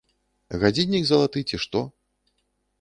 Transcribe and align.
Гадзіннік 0.63 1.03
залаты 1.11 1.45
ці 1.53 1.63
што? 1.67 1.85